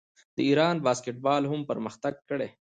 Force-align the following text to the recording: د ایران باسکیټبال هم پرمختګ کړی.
د 0.35 0.37
ایران 0.49 0.75
باسکیټبال 0.85 1.43
هم 1.51 1.61
پرمختګ 1.71 2.13
کړی. 2.29 2.49